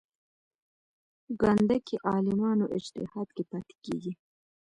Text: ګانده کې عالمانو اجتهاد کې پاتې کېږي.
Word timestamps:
ګانده 1.41 1.77
کې 1.87 1.95
عالمانو 2.09 2.65
اجتهاد 2.77 3.27
کې 3.35 3.43
پاتې 3.51 3.75
کېږي. 3.85 4.13